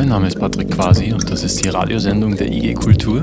Mein 0.00 0.08
Name 0.08 0.28
ist 0.28 0.40
Patrick 0.40 0.70
Quasi 0.70 1.12
und 1.12 1.30
das 1.30 1.42
ist 1.42 1.62
die 1.62 1.68
Radiosendung 1.68 2.34
der 2.34 2.50
IG 2.50 2.72
Kultur. 2.72 3.22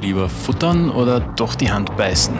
Lieber 0.00 0.30
futtern 0.30 0.88
oder 0.88 1.20
doch 1.20 1.54
die 1.54 1.70
Hand 1.70 1.94
beißen? 1.98 2.32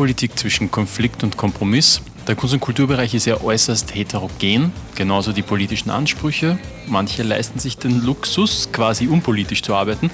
Kulturpolitik 0.00 0.38
zwischen 0.38 0.70
Konflikt 0.70 1.22
und 1.24 1.36
Kompromiss. 1.36 2.00
Der 2.26 2.34
Kunst- 2.34 2.54
und 2.54 2.60
Kulturbereich 2.60 3.12
ist 3.12 3.26
ja 3.26 3.38
äußerst 3.38 3.94
heterogen, 3.94 4.72
genauso 4.94 5.34
die 5.34 5.42
politischen 5.42 5.90
Ansprüche. 5.90 6.58
Manche 6.86 7.22
leisten 7.22 7.58
sich 7.58 7.76
den 7.76 8.02
Luxus, 8.02 8.70
quasi 8.72 9.08
unpolitisch 9.08 9.60
zu 9.60 9.74
arbeiten, 9.74 10.10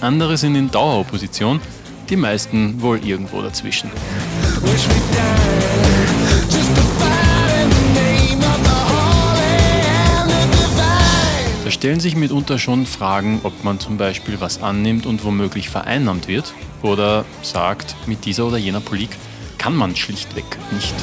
andere 0.00 0.38
sind 0.38 0.54
in 0.54 0.70
Daueropposition, 0.70 1.60
die 2.08 2.16
meisten 2.16 2.80
wohl 2.80 3.04
irgendwo 3.04 3.42
dazwischen. 3.42 3.90
Da 11.62 11.70
stellen 11.70 12.00
sich 12.00 12.16
mitunter 12.16 12.58
schon 12.58 12.86
Fragen, 12.86 13.40
ob 13.42 13.64
man 13.64 13.80
zum 13.80 13.98
Beispiel 13.98 14.40
was 14.40 14.62
annimmt 14.62 15.04
und 15.04 15.24
womöglich 15.24 15.68
vereinnahmt 15.68 16.26
wird 16.26 16.54
oder 16.82 17.26
sagt, 17.42 17.96
mit 18.06 18.24
dieser 18.24 18.46
oder 18.46 18.56
jener 18.56 18.80
Politik 18.80 19.10
kann 19.66 19.74
man 19.74 19.96
schlichtweg 19.96 20.44
nicht. 20.70 20.94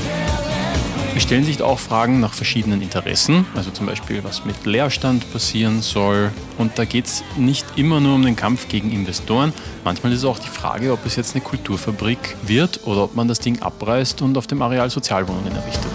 Es 1.17 1.23
stellen 1.23 1.43
sich 1.43 1.61
auch 1.61 1.79
Fragen 1.79 2.21
nach 2.21 2.33
verschiedenen 2.33 2.81
Interessen, 2.81 3.45
also 3.55 3.71
zum 3.71 3.87
Beispiel, 3.87 4.23
was 4.23 4.45
mit 4.45 4.65
Leerstand 4.65 5.29
passieren 5.33 5.81
soll. 5.81 6.31
Und 6.57 6.79
da 6.79 6.85
geht 6.85 7.07
es 7.07 7.25
nicht 7.35 7.65
immer 7.75 7.99
nur 7.99 8.15
um 8.15 8.23
den 8.23 8.37
Kampf 8.37 8.69
gegen 8.69 8.89
Investoren. 8.89 9.51
Manchmal 9.83 10.13
ist 10.13 10.19
es 10.19 10.25
auch 10.25 10.39
die 10.39 10.47
Frage, 10.47 10.93
ob 10.93 11.05
es 11.05 11.17
jetzt 11.17 11.35
eine 11.35 11.43
Kulturfabrik 11.43 12.37
wird 12.43 12.87
oder 12.87 13.03
ob 13.03 13.17
man 13.17 13.27
das 13.27 13.39
Ding 13.41 13.61
abreißt 13.61 14.21
und 14.21 14.37
auf 14.37 14.47
dem 14.47 14.61
Areal 14.61 14.89
Sozialwohnungen 14.89 15.53
errichtet. 15.53 15.91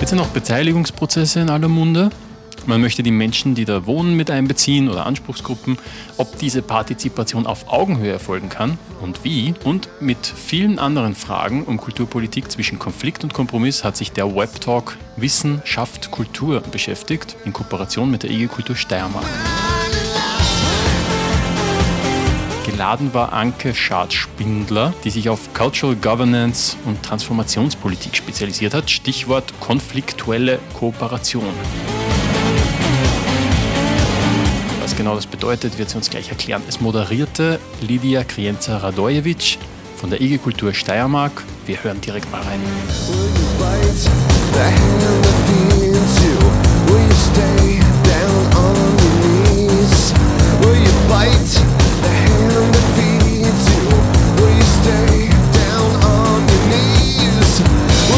Jetzt 0.00 0.08
sind 0.08 0.20
auch 0.20 0.28
Beteiligungsprozesse 0.28 1.40
in 1.40 1.50
aller 1.50 1.68
Munde. 1.68 2.08
Man 2.66 2.80
möchte 2.80 3.04
die 3.04 3.12
Menschen, 3.12 3.54
die 3.54 3.64
da 3.64 3.86
wohnen, 3.86 4.16
mit 4.16 4.28
einbeziehen 4.28 4.88
oder 4.88 5.06
Anspruchsgruppen, 5.06 5.78
ob 6.16 6.36
diese 6.38 6.62
Partizipation 6.62 7.46
auf 7.46 7.68
Augenhöhe 7.68 8.10
erfolgen 8.10 8.48
kann 8.48 8.76
und 9.00 9.22
wie. 9.22 9.54
Und 9.62 9.88
mit 10.00 10.26
vielen 10.26 10.80
anderen 10.80 11.14
Fragen 11.14 11.64
um 11.64 11.76
Kulturpolitik 11.76 12.50
zwischen 12.50 12.80
Konflikt 12.80 13.22
und 13.22 13.34
Kompromiss 13.34 13.84
hat 13.84 13.96
sich 13.96 14.10
der 14.10 14.34
Webtalk 14.34 14.96
Wissen 15.16 15.62
schafft 15.64 16.10
Kultur 16.10 16.60
beschäftigt, 16.60 17.36
in 17.44 17.52
Kooperation 17.52 18.10
mit 18.10 18.24
der 18.24 18.30
IG 18.30 18.48
Kultur 18.48 18.74
Steiermark. 18.74 19.24
Geladen 22.66 23.14
war 23.14 23.32
Anke 23.32 23.74
Schad-Spindler, 23.74 24.92
die 25.04 25.10
sich 25.10 25.28
auf 25.30 25.54
Cultural 25.54 25.96
Governance 25.96 26.76
und 26.84 27.02
Transformationspolitik 27.02 28.16
spezialisiert 28.16 28.74
hat. 28.74 28.90
Stichwort 28.90 29.58
konfliktuelle 29.60 30.58
Kooperation. 30.74 31.54
Genau 34.96 35.14
das 35.14 35.26
bedeutet, 35.26 35.78
wird 35.78 35.90
sie 35.90 35.96
uns 35.96 36.08
gleich 36.08 36.30
erklären. 36.30 36.62
Es 36.68 36.80
moderierte 36.80 37.60
Lydia 37.82 38.24
Krienza-Radojevic 38.24 39.58
von 39.96 40.10
der 40.10 40.20
IG 40.20 40.38
Kultur 40.38 40.72
Steiermark. 40.72 41.42
Wir 41.66 41.82
hören 41.84 42.00
direkt 42.00 42.30
mal 42.32 42.40
rein. 42.40 42.60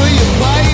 Will 0.01 0.15
you 0.15 0.41
bite? 0.41 0.68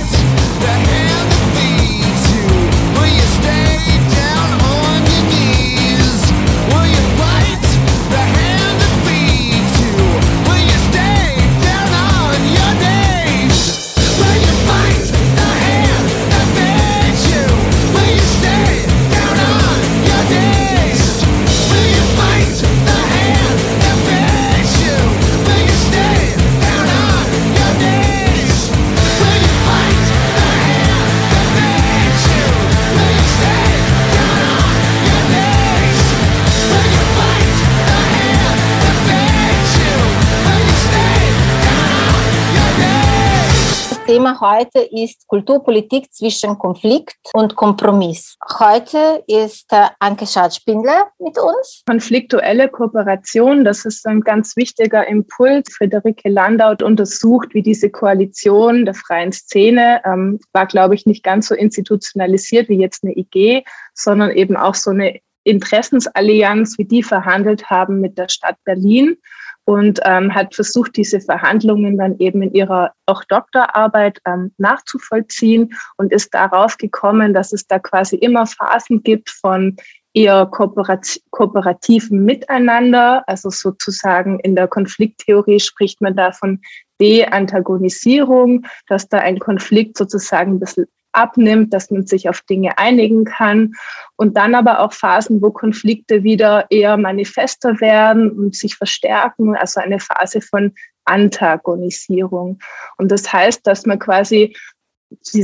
Thema 44.14 44.40
heute 44.40 44.78
ist 44.92 45.26
Kulturpolitik 45.26 46.12
zwischen 46.12 46.56
Konflikt 46.56 47.16
und 47.32 47.56
Kompromiss. 47.56 48.36
Heute 48.60 49.24
ist 49.26 49.72
äh, 49.72 49.88
Anke 49.98 50.24
Schad-Spindler 50.24 51.10
mit 51.18 51.36
uns. 51.36 51.82
Konfliktuelle 51.84 52.68
Kooperation, 52.68 53.64
das 53.64 53.84
ist 53.84 54.06
ein 54.06 54.20
ganz 54.20 54.54
wichtiger 54.54 55.04
Impuls. 55.08 55.68
Friederike 55.76 56.28
Landau 56.28 56.74
untersucht, 56.84 57.54
wie 57.54 57.62
diese 57.62 57.90
Koalition 57.90 58.84
der 58.84 58.94
freien 58.94 59.32
Szene 59.32 60.00
ähm, 60.04 60.38
war, 60.52 60.66
glaube 60.66 60.94
ich, 60.94 61.06
nicht 61.06 61.24
ganz 61.24 61.48
so 61.48 61.56
institutionalisiert 61.56 62.68
wie 62.68 62.78
jetzt 62.78 63.02
eine 63.02 63.18
IG, 63.18 63.64
sondern 63.94 64.30
eben 64.30 64.56
auch 64.56 64.76
so 64.76 64.90
eine 64.90 65.18
Interessensallianz, 65.42 66.78
wie 66.78 66.84
die 66.84 67.02
verhandelt 67.02 67.68
haben 67.68 68.00
mit 68.00 68.16
der 68.16 68.28
Stadt 68.28 68.58
Berlin 68.64 69.16
und 69.64 70.00
ähm, 70.04 70.34
hat 70.34 70.54
versucht, 70.54 70.96
diese 70.96 71.20
Verhandlungen 71.20 71.96
dann 71.96 72.18
eben 72.18 72.42
in 72.42 72.52
ihrer 72.52 72.92
auch 73.06 73.24
Doktorarbeit 73.24 74.20
ähm, 74.26 74.52
nachzuvollziehen 74.58 75.74
und 75.96 76.12
ist 76.12 76.34
darauf 76.34 76.76
gekommen, 76.76 77.32
dass 77.32 77.52
es 77.52 77.66
da 77.66 77.78
quasi 77.78 78.16
immer 78.16 78.46
Phasen 78.46 79.02
gibt 79.02 79.30
von 79.30 79.76
eher 80.12 80.46
kooperat 80.46 81.20
kooperativen 81.30 82.24
Miteinander, 82.24 83.24
also 83.26 83.50
sozusagen 83.50 84.38
in 84.40 84.54
der 84.54 84.68
Konflikttheorie 84.68 85.60
spricht 85.60 86.00
man 86.00 86.14
da 86.14 86.32
von 86.32 86.60
De-Antagonisierung, 87.00 88.64
dass 88.86 89.08
da 89.08 89.18
ein 89.18 89.40
Konflikt 89.40 89.98
sozusagen 89.98 90.52
ein 90.52 90.60
bisschen 90.60 90.86
abnimmt, 91.14 91.72
dass 91.72 91.90
man 91.90 92.06
sich 92.06 92.28
auf 92.28 92.40
Dinge 92.42 92.78
einigen 92.78 93.24
kann. 93.24 93.72
Und 94.16 94.36
dann 94.36 94.54
aber 94.54 94.80
auch 94.80 94.92
Phasen, 94.92 95.42
wo 95.42 95.50
Konflikte 95.50 96.22
wieder 96.22 96.66
eher 96.70 96.96
manifester 96.96 97.80
werden 97.80 98.30
und 98.30 98.54
sich 98.54 98.76
verstärken, 98.76 99.56
also 99.56 99.80
eine 99.80 100.00
Phase 100.00 100.40
von 100.40 100.74
Antagonisierung. 101.04 102.58
Und 102.96 103.10
das 103.10 103.32
heißt, 103.32 103.66
dass 103.66 103.86
man 103.86 103.98
quasi 103.98 104.54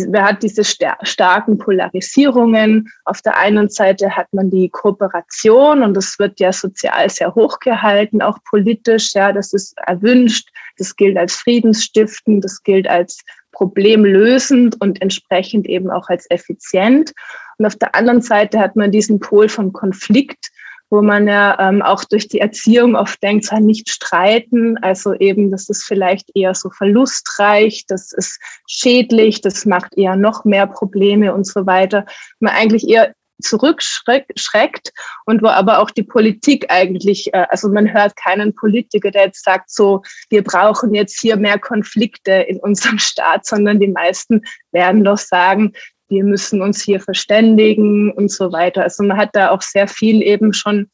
man 0.09 0.25
hat 0.25 0.43
diese 0.43 0.65
starken 0.65 1.59
Polarisierungen. 1.59 2.91
Auf 3.05 3.23
der 3.23 3.37
einen 3.37 3.69
Seite 3.69 4.17
hat 4.17 4.27
man 4.33 4.51
die 4.51 4.69
Kooperation 4.69 5.83
und 5.83 5.95
das 5.95 6.19
wird 6.19 6.41
ja 6.41 6.53
sozial 6.53 7.09
sehr 7.11 7.35
hoch 7.35 7.59
gehalten, 7.59 8.23
auch 8.23 8.39
politisch. 8.49 9.15
Ja, 9.15 9.33
das 9.33 9.53
ist 9.53 9.77
erwünscht. 9.87 10.49
Das 10.79 10.97
gilt 10.97 11.17
als 11.17 11.35
friedensstiftend. 11.37 12.45
Das 12.45 12.63
gilt 12.63 12.89
als 12.89 13.23
problemlösend 13.53 14.81
und 14.81 15.01
entsprechend 15.03 15.67
eben 15.67 15.91
auch 15.91 16.09
als 16.09 16.31
effizient. 16.31 17.13
Und 17.59 17.67
auf 17.67 17.77
der 17.77 17.95
anderen 17.95 18.23
Seite 18.23 18.59
hat 18.59 18.77
man 18.77 18.91
diesen 18.91 19.21
Pol 19.21 19.49
von 19.49 19.73
Konflikt, 19.73 20.51
wo 20.91 21.03
man 21.03 21.29
ja 21.29 21.57
ähm, 21.61 21.83
auch 21.83 22.05
durch 22.05 22.27
die 22.27 22.41
Erziehung 22.41 22.97
oft 22.97 23.23
denkt, 23.23 23.45
zwar 23.45 23.61
nicht 23.61 23.89
streiten, 23.89 24.77
also 24.79 25.15
eben, 25.15 25.51
das 25.53 25.69
ist 25.69 25.85
vielleicht 25.85 26.31
eher 26.35 26.55
so 26.55 26.69
verlustreich, 26.69 27.85
das 27.87 28.13
ist 28.13 28.41
schädlich, 28.67 29.41
das 29.41 29.65
macht 29.67 29.97
eher 29.97 30.17
noch 30.17 30.45
mehr 30.45 30.67
Probleme 30.67 31.33
und 31.33 31.47
so 31.47 31.65
weiter. 31.65 32.07
Man 32.41 32.55
eigentlich 32.55 32.89
eher 32.89 33.15
zurückschreckt 33.41 34.93
und 35.27 35.43
wo 35.43 35.49
aber 35.49 35.79
auch 35.79 35.91
die 35.91 36.03
Politik 36.03 36.67
eigentlich, 36.69 37.33
äh, 37.35 37.47
also 37.49 37.69
man 37.69 37.93
hört 37.93 38.17
keinen 38.17 38.55
Politiker, 38.55 39.11
der 39.11 39.27
jetzt 39.27 39.45
sagt, 39.45 39.71
so, 39.71 40.03
wir 40.29 40.43
brauchen 40.43 40.95
jetzt 40.95 41.21
hier 41.21 41.37
mehr 41.37 41.59
Konflikte 41.59 42.33
in 42.33 42.59
unserem 42.61 42.99
Staat, 43.01 43.47
sondern 43.47 43.81
die 43.81 43.89
meisten 43.89 44.43
werden 44.73 45.05
doch 45.05 45.19
sagen, 45.19 45.73
wir 46.09 46.25
müssen 46.25 46.61
uns 46.61 46.83
hier 46.83 47.01
verständigen 47.01 48.13
und 48.13 48.31
so 48.31 48.53
weiter. 48.53 48.83
Also 48.83 49.05
man 49.05 49.17
hat 49.17 49.31
da 49.33 49.51
auch 49.51 49.63
sehr 49.63 49.87
viel 49.87 50.23
eben 50.23 50.53
schon 50.53 50.91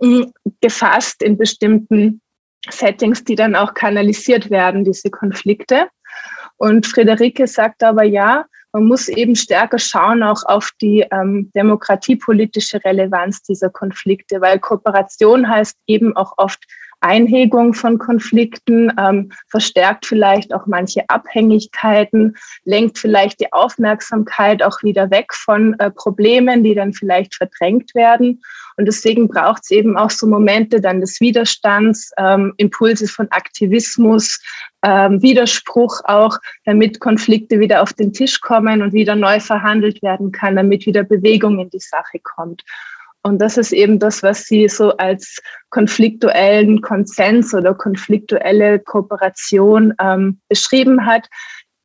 hm, 0.00 0.32
gefasst 0.60 1.22
in 1.22 1.36
bestimmten 1.36 2.20
Settings, 2.70 3.24
die 3.24 3.34
dann 3.34 3.56
auch 3.56 3.74
kanalisiert 3.74 4.50
werden, 4.50 4.84
diese 4.84 5.10
Konflikte. 5.10 5.88
Und 6.56 6.86
Friederike 6.86 7.46
sagt 7.48 7.82
aber 7.82 8.04
ja, 8.04 8.46
man 8.72 8.84
muss 8.84 9.08
eben 9.08 9.36
stärker 9.36 9.78
schauen 9.78 10.22
auch 10.22 10.44
auf 10.44 10.70
die 10.80 11.04
ähm, 11.10 11.50
demokratiepolitische 11.54 12.82
Relevanz 12.84 13.42
dieser 13.42 13.70
Konflikte, 13.70 14.40
weil 14.40 14.58
Kooperation 14.58 15.48
heißt 15.48 15.76
eben 15.86 16.16
auch 16.16 16.34
oft 16.38 16.64
Einhegung 17.02 17.74
von 17.74 17.98
Konflikten, 17.98 18.92
ähm, 18.98 19.32
verstärkt 19.48 20.06
vielleicht 20.06 20.54
auch 20.54 20.66
manche 20.66 21.08
Abhängigkeiten, 21.08 22.36
lenkt 22.64 22.98
vielleicht 22.98 23.40
die 23.40 23.52
Aufmerksamkeit 23.52 24.62
auch 24.62 24.82
wieder 24.82 25.10
weg 25.10 25.34
von 25.34 25.74
äh, 25.80 25.90
Problemen, 25.90 26.62
die 26.62 26.74
dann 26.74 26.92
vielleicht 26.92 27.34
verdrängt 27.34 27.94
werden. 27.94 28.40
Und 28.76 28.86
deswegen 28.86 29.28
braucht 29.28 29.64
es 29.64 29.70
eben 29.70 29.98
auch 29.98 30.10
so 30.10 30.26
Momente 30.26 30.80
dann 30.80 31.00
des 31.00 31.20
Widerstands, 31.20 32.12
ähm, 32.16 32.54
Impulse 32.56 33.08
von 33.08 33.28
Aktivismus, 33.30 34.40
ähm, 34.82 35.22
Widerspruch 35.22 36.00
auch, 36.04 36.38
damit 36.64 37.00
Konflikte 37.00 37.60
wieder 37.60 37.82
auf 37.82 37.92
den 37.92 38.12
Tisch 38.12 38.40
kommen 38.40 38.82
und 38.82 38.92
wieder 38.92 39.14
neu 39.14 39.40
verhandelt 39.40 40.02
werden 40.02 40.32
kann, 40.32 40.56
damit 40.56 40.86
wieder 40.86 41.04
Bewegung 41.04 41.58
in 41.60 41.70
die 41.70 41.78
Sache 41.78 42.18
kommt. 42.22 42.62
Und 43.22 43.38
das 43.40 43.56
ist 43.56 43.72
eben 43.72 44.00
das, 44.00 44.22
was 44.22 44.46
sie 44.46 44.68
so 44.68 44.96
als 44.96 45.40
konfliktuellen 45.70 46.80
Konsens 46.80 47.54
oder 47.54 47.72
konfliktuelle 47.72 48.80
Kooperation 48.80 49.94
ähm, 50.00 50.40
beschrieben 50.48 51.06
hat, 51.06 51.28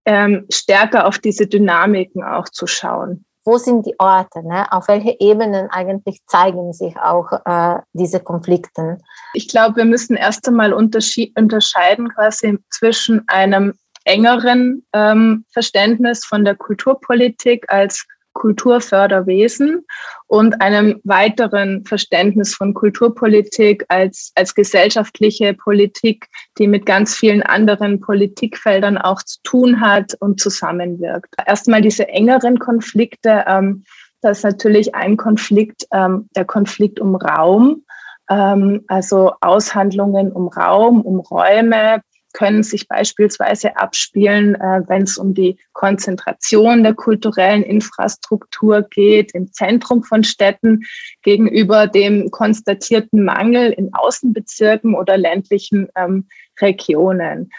ähm, 0.06 0.46
stärker 0.52 1.06
auf 1.06 1.20
diese 1.20 1.46
Dynamiken 1.46 2.24
auch 2.24 2.50
zu 2.50 2.66
schauen. 2.66 3.27
Wo 3.48 3.58
sind 3.58 3.86
die 3.86 3.96
Orte? 3.98 4.46
Ne? 4.46 4.70
Auf 4.74 4.90
welche 4.90 5.16
Ebenen 5.22 5.70
eigentlich 5.70 6.20
zeigen 6.26 6.74
sich 6.74 6.98
auch 6.98 7.32
äh, 7.46 7.80
diese 7.94 8.20
Konflikte? 8.20 8.98
Ich 9.34 9.48
glaube, 9.48 9.78
wir 9.78 9.86
müssen 9.86 10.18
erst 10.18 10.46
einmal 10.50 10.74
unterscheiden 10.74 12.10
quasi 12.10 12.60
zwischen 12.70 13.24
einem 13.28 13.74
engeren 14.04 14.86
ähm, 14.92 15.46
Verständnis 15.54 16.26
von 16.26 16.44
der 16.44 16.56
Kulturpolitik 16.56 17.64
als 17.70 18.06
Kulturförderwesen 18.38 19.84
und 20.28 20.62
einem 20.62 21.02
weiteren 21.04 21.84
Verständnis 21.86 22.54
von 22.54 22.76
Kulturpolitik 22.76 23.84
als, 23.90 24.32
als 24.36 24.54
gesellschaftliche 24.54 25.56
Politik, 25.56 26.28
die 26.60 26.68
mit 26.68 26.86
ganz 26.86 27.16
vielen 27.16 27.42
anderen 27.42 28.00
Politikfeldern 28.00 29.00
auch 29.00 29.24
zu 29.24 29.40
tun 29.44 29.82
hat 29.82 30.14
und 30.20 30.40
zusammenwirkt. 30.40 31.34
Erstmal 31.48 31.82
diese 31.82 32.08
engeren 32.10 32.60
Konflikte. 32.60 33.44
Ähm, 33.48 33.84
das 34.22 34.40
ist 34.40 34.44
natürlich 34.44 34.94
ein 34.94 35.18
Konflikt, 35.18 35.88
ähm, 35.92 36.30
der 36.36 36.46
Konflikt 36.46 37.00
um 37.00 37.16
Raum, 37.16 37.86
ähm, 38.30 38.84
also 38.88 39.34
Aushandlungen 39.42 40.32
um 40.32 40.48
Raum, 40.48 41.02
um 41.02 41.20
Räume, 41.22 42.02
können 42.38 42.62
sich 42.62 42.88
beispielsweise 42.88 43.78
abspielen, 43.78 44.54
äh, 44.54 44.84
wenn 44.88 45.02
es 45.02 45.18
um 45.18 45.34
die 45.34 45.58
Konzentration 45.74 46.84
der 46.84 46.94
kulturellen 46.94 47.64
Infrastruktur 47.64 48.84
geht, 48.84 49.34
im 49.34 49.52
Zentrum 49.52 50.04
von 50.04 50.24
Städten 50.24 50.84
gegenüber 51.24 51.88
dem 51.88 52.30
konstatierten 52.30 53.24
Mangel 53.26 53.72
in 53.72 53.92
Außenbezirken 53.92 54.94
oder 54.94 55.18
ländlichen 55.18 55.88
ähm, 55.96 56.28
Regionen. 56.62 57.50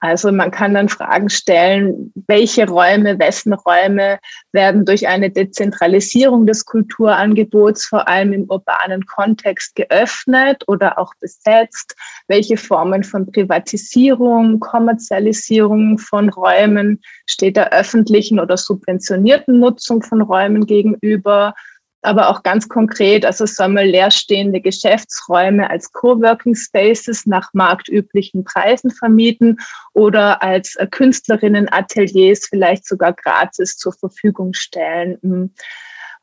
Also 0.00 0.30
man 0.30 0.50
kann 0.50 0.74
dann 0.74 0.90
Fragen 0.90 1.30
stellen, 1.30 2.12
welche 2.26 2.68
Räume, 2.68 3.18
wessen 3.18 3.54
Räume 3.54 4.18
werden 4.52 4.84
durch 4.84 5.08
eine 5.08 5.30
Dezentralisierung 5.30 6.46
des 6.46 6.66
Kulturangebots 6.66 7.86
vor 7.86 8.06
allem 8.06 8.34
im 8.34 8.44
urbanen 8.50 9.06
Kontext 9.06 9.74
geöffnet 9.74 10.64
oder 10.66 10.98
auch 10.98 11.14
besetzt? 11.18 11.96
Welche 12.28 12.58
Formen 12.58 13.04
von 13.04 13.30
Privatisierung, 13.32 14.60
Kommerzialisierung 14.60 15.98
von 15.98 16.28
Räumen 16.28 17.00
steht 17.24 17.56
der 17.56 17.72
öffentlichen 17.72 18.38
oder 18.38 18.58
subventionierten 18.58 19.58
Nutzung 19.58 20.02
von 20.02 20.20
Räumen 20.20 20.66
gegenüber? 20.66 21.54
Aber 22.06 22.28
auch 22.28 22.42
ganz 22.42 22.68
konkret, 22.68 23.26
also 23.26 23.46
soll 23.46 23.68
man 23.68 23.86
leerstehende 23.86 24.60
Geschäftsräume 24.60 25.68
als 25.68 25.92
Coworking 25.92 26.54
Spaces 26.54 27.26
nach 27.26 27.52
marktüblichen 27.52 28.44
Preisen 28.44 28.90
vermieten 28.90 29.58
oder 29.92 30.42
als 30.42 30.76
äh, 30.76 30.86
Künstlerinnenateliers 30.86 32.46
vielleicht 32.48 32.86
sogar 32.86 33.12
gratis 33.12 33.76
zur 33.76 33.92
Verfügung 33.92 34.52
stellen. 34.54 35.18
Hm. 35.22 35.50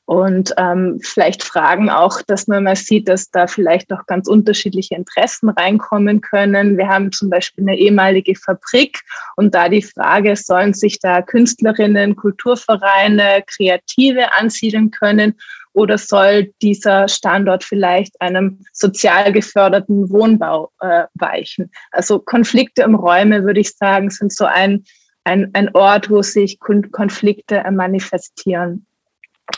Und 0.06 0.54
ähm, 0.58 1.00
vielleicht 1.02 1.44
Fragen 1.44 1.90
auch, 1.90 2.22
dass 2.22 2.48
man 2.48 2.66
mal 2.66 2.76
sieht, 2.76 3.08
dass 3.08 3.32
da 3.32 3.48
vielleicht 3.48 3.92
auch 3.94 4.06
ganz 4.06 4.28
unterschiedliche 4.28 4.96
Interessen 4.96 5.48
reinkommen 5.48 6.20
können. 6.20 6.78
Wir 6.78 6.90
haben 6.90 7.14
zum 7.14 7.30
Beispiel 7.30 7.64
eine 7.64 7.78
ehemalige 7.78 8.36
Fabrik 8.36 9.00
und 9.38 9.56
da 9.56 9.70
die 9.70 9.82
Frage, 9.82 10.36
sollen 10.36 10.74
sich 10.74 11.00
da 11.00 11.22
Künstlerinnen, 11.22 12.18
Kulturvereine, 12.18 13.44
Kreative 13.48 14.34
ansiedeln 14.34 14.92
können 14.92 15.36
oder 15.74 15.98
soll 15.98 16.54
dieser 16.62 17.08
Standort 17.08 17.64
vielleicht 17.64 18.20
einem 18.22 18.60
sozial 18.72 19.32
geförderten 19.32 20.10
Wohnbau 20.10 20.72
äh, 20.80 21.06
weichen? 21.16 21.72
Also 21.92 22.20
Konflikte 22.20 22.86
um 22.86 22.96
Räume, 22.96 23.44
würde 23.44 23.60
ich 23.60 23.76
sagen, 23.76 24.10
sind 24.10 24.32
so 24.32 24.46
ein, 24.46 24.84
ein, 25.24 25.50
ein 25.54 25.74
Ort, 25.76 26.10
wo 26.10 26.22
sich 26.22 26.60
Konflikte 26.60 27.58
äh, 27.58 27.72
manifestieren. 27.72 28.86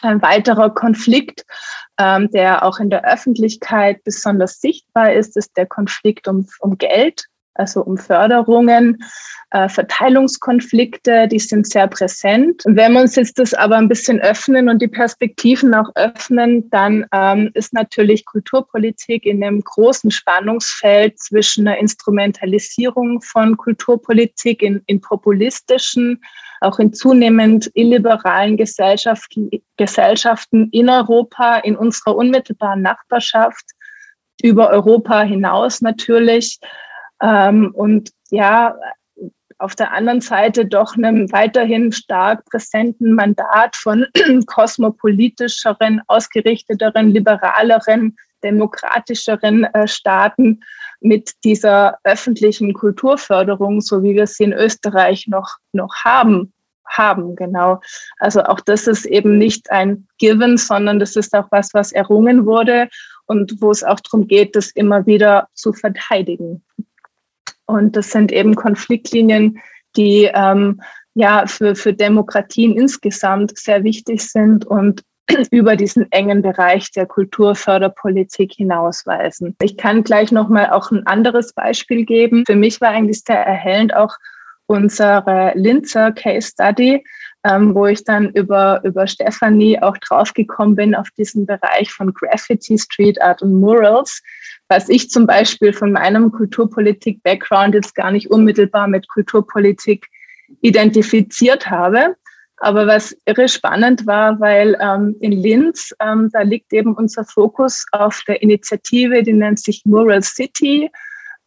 Ein 0.01 0.21
weiterer 0.21 0.73
Konflikt, 0.73 1.45
ähm, 1.99 2.29
der 2.31 2.63
auch 2.63 2.79
in 2.79 2.89
der 2.89 3.05
Öffentlichkeit 3.05 4.03
besonders 4.03 4.59
sichtbar 4.59 5.13
ist, 5.13 5.37
ist 5.37 5.55
der 5.57 5.67
Konflikt 5.67 6.27
um, 6.27 6.47
um 6.59 6.77
Geld 6.77 7.25
also 7.55 7.81
um 7.81 7.97
Förderungen, 7.97 9.03
äh, 9.51 9.69
Verteilungskonflikte, 9.69 11.27
die 11.27 11.39
sind 11.39 11.67
sehr 11.67 11.87
präsent. 11.87 12.61
Wenn 12.65 12.93
wir 12.93 13.01
uns 13.01 13.15
jetzt 13.15 13.39
das 13.39 13.53
aber 13.53 13.77
ein 13.77 13.87
bisschen 13.87 14.19
öffnen 14.19 14.69
und 14.69 14.81
die 14.81 14.87
Perspektiven 14.87 15.73
auch 15.73 15.89
öffnen, 15.95 16.69
dann 16.69 17.05
ähm, 17.13 17.51
ist 17.53 17.73
natürlich 17.73 18.25
Kulturpolitik 18.25 19.25
in 19.25 19.43
einem 19.43 19.61
großen 19.61 20.11
Spannungsfeld 20.11 21.19
zwischen 21.19 21.67
einer 21.67 21.77
Instrumentalisierung 21.77 23.21
von 23.21 23.55
Kulturpolitik 23.55 24.61
in, 24.61 24.81
in 24.87 24.99
populistischen, 24.99 26.21
auch 26.61 26.79
in 26.79 26.93
zunehmend 26.93 27.71
illiberalen 27.73 28.57
Gesellschaften, 28.57 29.49
Gesellschaften 29.77 30.69
in 30.71 30.89
Europa, 30.89 31.57
in 31.57 31.77
unserer 31.77 32.15
unmittelbaren 32.15 32.81
Nachbarschaft, 32.81 33.63
über 34.41 34.69
Europa 34.69 35.21
hinaus 35.21 35.81
natürlich 35.81 36.59
ähm, 37.21 37.71
und 37.73 38.11
ja, 38.29 38.75
auf 39.57 39.75
der 39.75 39.93
anderen 39.93 40.21
Seite 40.21 40.65
doch 40.65 40.97
einem 40.97 41.31
weiterhin 41.31 41.91
stark 41.91 42.43
präsenten 42.45 43.13
Mandat 43.13 43.75
von 43.75 44.05
kosmopolitischeren, 44.47 46.01
ausgerichteteren, 46.07 47.11
liberaleren, 47.11 48.17
demokratischeren 48.43 49.63
äh, 49.65 49.87
Staaten 49.87 50.59
mit 50.99 51.31
dieser 51.43 51.97
öffentlichen 52.03 52.73
Kulturförderung, 52.73 53.81
so 53.81 54.03
wie 54.03 54.15
wir 54.15 54.27
sie 54.27 54.43
in 54.43 54.53
Österreich 54.53 55.27
noch, 55.27 55.57
noch 55.71 55.95
haben, 56.03 56.53
haben, 56.85 57.35
genau. 57.35 57.81
Also 58.19 58.43
auch 58.43 58.59
das 58.59 58.87
ist 58.87 59.05
eben 59.05 59.37
nicht 59.37 59.71
ein 59.71 60.07
Given, 60.17 60.57
sondern 60.57 60.99
das 60.99 61.15
ist 61.15 61.33
auch 61.33 61.47
was, 61.51 61.73
was 61.73 61.91
errungen 61.91 62.45
wurde 62.45 62.89
und 63.25 63.61
wo 63.61 63.71
es 63.71 63.83
auch 63.83 63.99
darum 63.99 64.27
geht, 64.27 64.55
das 64.55 64.71
immer 64.71 65.05
wieder 65.05 65.47
zu 65.53 65.73
verteidigen. 65.73 66.63
Und 67.65 67.95
das 67.95 68.11
sind 68.11 68.31
eben 68.31 68.55
Konfliktlinien, 68.55 69.59
die 69.95 70.29
ähm, 70.33 70.81
ja 71.13 71.47
für, 71.47 71.75
für 71.75 71.93
Demokratien 71.93 72.75
insgesamt 72.77 73.57
sehr 73.57 73.83
wichtig 73.83 74.21
sind 74.21 74.65
und 74.65 75.03
über 75.51 75.75
diesen 75.75 76.11
engen 76.11 76.41
Bereich 76.41 76.91
der 76.91 77.05
Kulturförderpolitik 77.05 78.53
hinausweisen. 78.53 79.55
Ich 79.61 79.77
kann 79.77 80.03
gleich 80.03 80.31
noch 80.31 80.49
mal 80.49 80.69
auch 80.69 80.91
ein 80.91 81.07
anderes 81.07 81.53
Beispiel 81.53 82.05
geben. 82.05 82.43
Für 82.45 82.55
mich 82.55 82.81
war 82.81 82.89
eigentlich 82.89 83.21
sehr 83.21 83.43
erhellend 83.43 83.95
auch 83.95 84.15
unsere 84.67 85.51
Linzer 85.55 86.11
Case 86.11 86.49
Study, 86.51 87.03
ähm, 87.45 87.75
wo 87.75 87.85
ich 87.85 88.03
dann 88.03 88.31
über, 88.31 88.81
über 88.83 89.05
Stephanie 89.05 89.79
auch 89.81 89.97
draufgekommen 89.99 90.75
bin 90.75 90.95
auf 90.95 91.11
diesen 91.11 91.45
Bereich 91.45 91.91
von 91.91 92.13
Graffiti, 92.13 92.77
Street 92.77 93.21
Art 93.21 93.41
und 93.43 93.59
Murals, 93.59 94.23
was 94.67 94.89
ich 94.89 95.11
zum 95.11 95.27
Beispiel 95.27 95.71
von 95.71 95.91
meinem 95.91 96.31
Kulturpolitik-Background 96.31 97.75
jetzt 97.75 97.93
gar 97.93 98.11
nicht 98.11 98.31
unmittelbar 98.31 98.87
mit 98.87 99.07
Kulturpolitik 99.07 100.07
identifiziert 100.61 101.69
habe. 101.69 102.15
Aber 102.57 102.87
was 102.87 103.15
irre 103.25 103.47
spannend 103.47 104.07
war, 104.07 104.39
weil 104.39 104.75
ähm, 104.79 105.15
in 105.19 105.33
Linz, 105.33 105.93
ähm, 106.01 106.29
da 106.31 106.41
liegt 106.41 106.73
eben 106.73 106.95
unser 106.95 107.25
Fokus 107.25 107.85
auf 107.91 108.23
der 108.27 108.41
Initiative, 108.41 109.21
die 109.21 109.33
nennt 109.33 109.59
sich 109.59 109.83
Mural 109.85 110.23
City. 110.23 110.89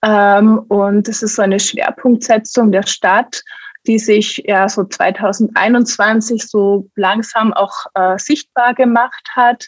Ähm, 0.04 0.58
und 0.68 1.08
das 1.08 1.22
ist 1.22 1.36
so 1.36 1.42
eine 1.42 1.58
Schwerpunktsetzung 1.58 2.70
der 2.70 2.86
Stadt, 2.86 3.42
die 3.88 3.98
sich 3.98 4.42
ja 4.46 4.68
so 4.68 4.84
2021 4.84 6.46
so 6.46 6.88
langsam 6.94 7.52
auch 7.52 7.86
äh, 7.94 8.18
sichtbar 8.18 8.74
gemacht 8.74 9.30
hat 9.34 9.66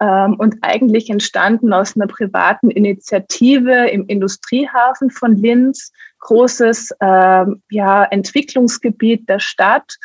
ähm, 0.00 0.34
und 0.34 0.56
eigentlich 0.60 1.08
entstanden 1.08 1.72
aus 1.72 1.96
einer 1.96 2.06
privaten 2.06 2.70
Initiative 2.70 3.88
im 3.88 4.06
Industriehafen 4.06 5.10
von 5.10 5.36
Linz, 5.36 5.90
großes 6.20 6.90
äh, 7.00 7.46
ja, 7.70 8.04
Entwicklungsgebiet 8.04 9.28
der 9.28 9.40
Stadt. 9.40 9.96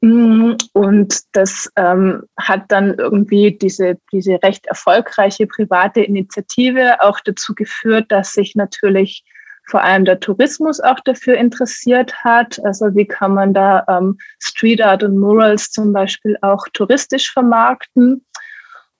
Mm, 0.00 0.54
und 0.72 1.20
das 1.32 1.70
ähm, 1.76 2.24
hat 2.36 2.64
dann 2.68 2.94
irgendwie 2.98 3.56
diese, 3.56 3.96
diese 4.12 4.42
recht 4.42 4.66
erfolgreiche 4.66 5.46
private 5.46 6.00
Initiative 6.00 7.00
auch 7.00 7.20
dazu 7.20 7.54
geführt, 7.54 8.06
dass 8.10 8.32
sich 8.32 8.56
natürlich 8.56 9.22
vor 9.68 9.82
allem 9.82 10.04
der 10.04 10.20
Tourismus 10.20 10.80
auch 10.80 11.00
dafür 11.00 11.36
interessiert 11.36 12.14
hat. 12.24 12.64
Also 12.64 12.94
wie 12.94 13.06
kann 13.06 13.34
man 13.34 13.54
da 13.54 13.84
ähm, 13.88 14.18
Street 14.40 14.82
Art 14.82 15.02
und 15.02 15.18
Murals 15.18 15.70
zum 15.70 15.92
Beispiel 15.92 16.36
auch 16.42 16.66
touristisch 16.72 17.32
vermarkten. 17.32 18.24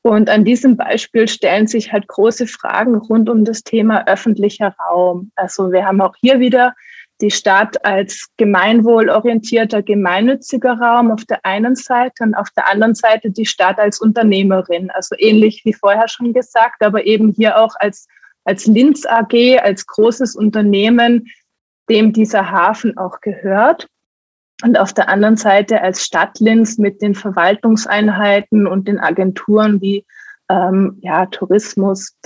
Und 0.03 0.29
an 0.29 0.45
diesem 0.45 0.77
Beispiel 0.77 1.29
stellen 1.29 1.69
sich 1.69 1.93
halt 1.93 2.09
große 2.09 2.49
Fragen 2.49 2.97
rund 2.97 3.31
um 3.31 3.45
das 3.45 3.63
Thema 3.63 4.07
öffentlicher 4.09 4.75
Raum. 4.91 5.31
Also 5.37 5.71
wir 5.71 5.87
haben 5.87 6.01
auch 6.01 6.15
hier 6.21 6.41
wieder 6.41 6.75
die 7.21 7.31
Stadt 7.31 7.85
als 7.85 8.29
gemeinwohlorientierter, 8.37 9.83
gemeinnütziger 9.83 10.73
Raum 10.73 11.13
auf 11.13 11.25
der 11.25 11.45
einen 11.47 11.77
Seite 11.77 12.25
und 12.25 12.35
auf 12.35 12.51
der 12.57 12.69
anderen 12.69 12.97
Seite 12.97 13.31
die 13.31 13.47
Stadt 13.47 13.79
als 13.79 14.01
Unternehmerin. 14.01 14.91
Also 14.91 15.15
ähnlich 15.19 15.63
wie 15.65 15.73
vorher 15.73 16.09
schon 16.09 16.33
gesagt, 16.33 16.83
aber 16.83 17.07
eben 17.07 17.31
hier 17.31 17.59
auch 17.59 17.75
als, 17.79 18.09
als 18.45 18.67
Linz 18.67 19.07
AG, 19.07 19.61
als 19.63 19.87
großes 19.87 20.35
Unternehmen, 20.37 21.29
dem 21.89 22.13
dieser 22.13 22.51
Hafen 22.51 22.97
auch 22.97 23.21
gehört 23.21 23.89
und 24.63 24.79
auf 24.79 24.93
der 24.93 25.09
anderen 25.09 25.37
Seite 25.37 25.81
als 25.83 26.05
Stadt 26.05 26.39
Linz 26.41 26.79
mit 26.79 27.03
den 27.03 27.15
Verwaltungseinheiten 27.15 28.67
und 28.67 28.89
den 28.89 29.01
Agenturen 29.01 29.81
wie 29.81 30.07
ähm, 30.49 30.99
ja, 31.03 31.27
Tourismus. 31.27 32.17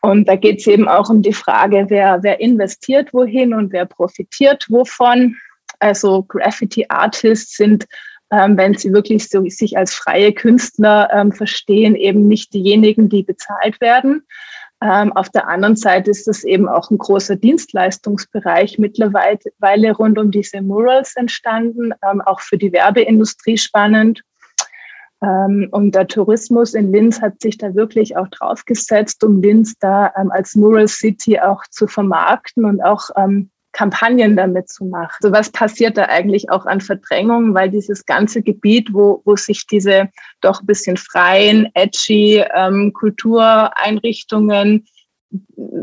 Und 0.00 0.28
da 0.28 0.36
geht 0.36 0.60
es 0.60 0.66
eben 0.66 0.88
auch 0.88 1.10
um 1.10 1.20
die 1.20 1.34
Frage, 1.34 1.86
wer, 1.88 2.22
wer 2.22 2.40
investiert 2.40 3.12
wohin 3.12 3.52
und 3.52 3.72
wer 3.72 3.84
profitiert 3.84 4.66
wovon. 4.70 5.36
Also 5.78 6.22
Graffiti 6.22 6.86
Artists 6.88 7.56
sind, 7.56 7.86
ähm, 8.30 8.56
wenn 8.56 8.74
sie 8.74 8.92
wirklich 8.92 9.28
so 9.28 9.46
sich 9.48 9.76
als 9.76 9.92
freie 9.92 10.32
Künstler 10.32 11.10
ähm, 11.12 11.32
verstehen, 11.32 11.94
eben 11.96 12.28
nicht 12.28 12.54
diejenigen, 12.54 13.10
die 13.10 13.22
bezahlt 13.22 13.80
werden, 13.82 14.22
ähm, 14.82 15.12
auf 15.12 15.28
der 15.28 15.48
anderen 15.48 15.76
Seite 15.76 16.10
ist 16.10 16.26
das 16.26 16.42
eben 16.42 16.68
auch 16.68 16.90
ein 16.90 16.98
großer 16.98 17.36
Dienstleistungsbereich 17.36 18.78
mittlerweile 18.78 19.92
rund 19.92 20.18
um 20.18 20.30
diese 20.30 20.62
Murals 20.62 21.16
entstanden, 21.16 21.92
ähm, 22.08 22.22
auch 22.22 22.40
für 22.40 22.56
die 22.56 22.72
Werbeindustrie 22.72 23.58
spannend. 23.58 24.22
Ähm, 25.22 25.68
und 25.70 25.94
der 25.94 26.06
Tourismus 26.06 26.72
in 26.72 26.92
Linz 26.92 27.20
hat 27.20 27.42
sich 27.42 27.58
da 27.58 27.74
wirklich 27.74 28.16
auch 28.16 28.28
draufgesetzt, 28.28 29.22
um 29.22 29.42
Linz 29.42 29.74
da 29.78 30.12
ähm, 30.16 30.30
als 30.30 30.54
Mural 30.54 30.88
City 30.88 31.38
auch 31.38 31.62
zu 31.70 31.86
vermarkten 31.86 32.64
und 32.64 32.80
auch 32.80 33.10
ähm, 33.16 33.50
Kampagnen 33.72 34.36
damit 34.36 34.68
zu 34.68 34.84
machen. 34.84 35.16
So 35.20 35.32
was 35.32 35.50
passiert 35.50 35.96
da 35.96 36.06
eigentlich 36.06 36.50
auch 36.50 36.66
an 36.66 36.80
Verdrängung, 36.80 37.54
weil 37.54 37.70
dieses 37.70 38.04
ganze 38.04 38.42
Gebiet, 38.42 38.92
wo, 38.92 39.22
wo 39.24 39.36
sich 39.36 39.66
diese 39.66 40.08
doch 40.40 40.60
ein 40.60 40.66
bisschen 40.66 40.96
freien, 40.96 41.68
edgy 41.74 42.44
ähm, 42.54 42.92
Kultureinrichtungen 42.92 44.86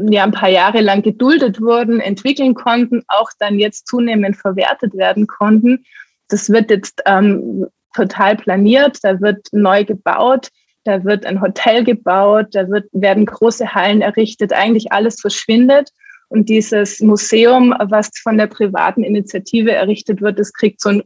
ja 0.10 0.24
ein 0.24 0.32
paar 0.32 0.50
Jahre 0.50 0.82
lang 0.82 1.02
geduldet 1.02 1.62
wurden, 1.62 2.00
entwickeln 2.00 2.54
konnten, 2.54 3.04
auch 3.08 3.30
dann 3.40 3.60
jetzt 3.60 3.88
zunehmend 3.88 4.36
verwertet 4.36 4.96
werden 4.96 5.28
konnten. 5.28 5.86
Das 6.28 6.50
wird 6.50 6.70
jetzt 6.70 7.02
ähm, 7.06 7.68
total 7.96 8.36
planiert, 8.36 9.00
da 9.04 9.22
wird 9.22 9.48
neu 9.54 9.86
gebaut, 9.86 10.50
da 10.84 11.04
wird 11.04 11.26
ein 11.26 11.42
Hotel 11.42 11.84
gebaut, 11.84 12.48
da 12.52 12.68
wird, 12.70 12.86
werden 12.92 13.26
große 13.26 13.74
Hallen 13.74 14.02
errichtet, 14.02 14.54
eigentlich 14.54 14.92
alles 14.92 15.20
verschwindet. 15.22 15.92
Und 16.30 16.50
dieses 16.50 17.00
Museum, 17.00 17.74
was 17.80 18.10
von 18.22 18.38
der 18.38 18.48
privaten 18.48 19.04
Initiative 19.04 19.72
errichtet 19.72 20.22
wird, 20.22 20.40
das 20.40 20.52
kriegt 20.54 20.82
so 20.82 20.90
ein, 20.90 21.04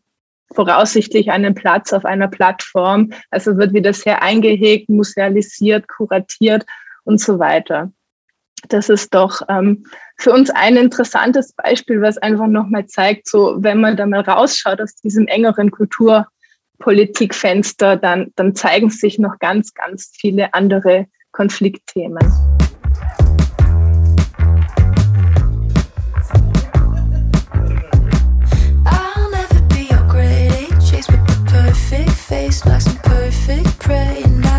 voraussichtlich 0.53 1.31
einen 1.31 1.53
Platz 1.53 1.93
auf 1.93 2.05
einer 2.05 2.27
Plattform. 2.27 3.11
Also 3.29 3.57
wird 3.57 3.73
wieder 3.73 3.93
sehr 3.93 4.23
eingehegt, 4.23 4.89
musealisiert, 4.89 5.87
kuratiert 5.87 6.65
und 7.03 7.19
so 7.19 7.37
weiter. 7.39 7.91
Das 8.67 8.89
ist 8.89 9.11
doch 9.13 9.41
ähm, 9.49 9.85
für 10.17 10.31
uns 10.31 10.49
ein 10.51 10.77
interessantes 10.77 11.51
Beispiel, 11.53 11.99
was 12.01 12.17
einfach 12.19 12.47
nochmal 12.47 12.85
zeigt, 12.85 13.27
so 13.27 13.57
wenn 13.59 13.81
man 13.81 13.97
da 13.97 14.05
mal 14.05 14.21
rausschaut 14.21 14.79
aus 14.81 14.93
diesem 14.95 15.25
engeren 15.27 15.71
Kulturpolitikfenster, 15.71 17.97
dann, 17.97 18.31
dann 18.35 18.53
zeigen 18.55 18.91
sich 18.91 19.17
noch 19.17 19.39
ganz, 19.39 19.73
ganz 19.73 20.11
viele 20.15 20.53
andere 20.53 21.07
Konfliktthemen. 21.31 22.60
lost 32.65 32.87
in 32.87 32.95
perfect 32.97 33.79
prey. 33.79 34.50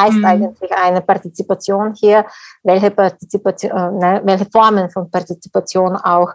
Heißt 0.00 0.16
mhm. 0.16 0.24
eigentlich 0.24 0.72
eine 0.72 1.00
Partizipation 1.00 1.94
hier, 1.94 2.26
welche, 2.62 2.90
Partizipation, 2.90 4.02
äh, 4.02 4.20
welche 4.24 4.46
Formen 4.46 4.90
von 4.90 5.10
Partizipation 5.10 5.96
auch 5.96 6.32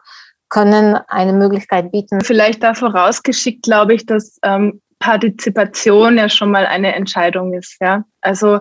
können 0.50 0.96
eine 1.08 1.34
Möglichkeit 1.34 1.92
bieten. 1.92 2.22
Vielleicht 2.22 2.64
da 2.64 2.74
vorausgeschickt, 2.74 3.64
glaube 3.64 3.96
ich, 3.96 4.06
dass 4.06 4.38
ähm, 4.44 4.82
Partizipation 5.00 6.18
ja 6.18 6.30
schon 6.30 6.52
mal 6.52 6.66
eine 6.66 6.96
Entscheidung 6.96 7.54
ist. 7.54 7.78
Ja, 7.82 8.04
also 8.22 8.60